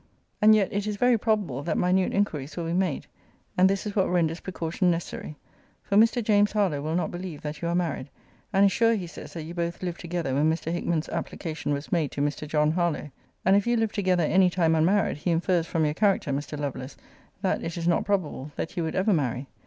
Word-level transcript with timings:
]And 0.41 0.55
yet 0.55 0.73
it 0.73 0.87
is 0.87 0.95
very 0.95 1.15
probable, 1.15 1.61
that 1.61 1.77
minute 1.77 2.11
inquiries 2.11 2.57
will 2.57 2.65
be 2.65 2.73
made; 2.73 3.05
and 3.55 3.69
this 3.69 3.85
is 3.85 3.95
what 3.95 4.09
renders 4.09 4.39
precaution 4.39 4.89
necessary; 4.89 5.37
for 5.83 5.95
Mr. 5.95 6.23
James 6.23 6.53
Harlowe 6.53 6.81
will 6.81 6.95
not 6.95 7.11
believe 7.11 7.43
that 7.43 7.61
you 7.61 7.67
are 7.67 7.75
married; 7.75 8.09
and 8.51 8.65
is 8.65 8.71
sure, 8.71 8.95
he 8.95 9.05
says, 9.05 9.33
that 9.33 9.43
you 9.43 9.53
both 9.53 9.83
lived 9.83 9.99
together 9.99 10.33
when 10.33 10.51
Mr. 10.51 10.71
Hickman's 10.71 11.07
application 11.09 11.71
was 11.71 11.91
made 11.91 12.09
to 12.13 12.21
Mr. 12.21 12.47
John 12.47 12.71
Harlowe: 12.71 13.11
and 13.45 13.55
if 13.55 13.67
you 13.67 13.77
lived 13.77 13.93
together 13.93 14.23
any 14.23 14.49
time 14.49 14.73
unmarried, 14.73 15.17
he 15.17 15.29
infers 15.29 15.67
from 15.67 15.85
your 15.85 15.93
character, 15.93 16.31
Mr. 16.31 16.57
Lovelace, 16.59 16.97
that 17.43 17.63
it 17.63 17.77
is 17.77 17.87
not 17.87 18.03
probable 18.03 18.51
that 18.55 18.75
you 18.75 18.81
would 18.83 18.95
ever 18.95 19.13
marry. 19.13 19.45